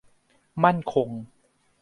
[0.63, 1.09] มั่นคง